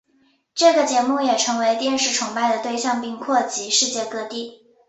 [0.55, 4.65] 这个节目也成为电视崇拜的对象并扩及世界各地。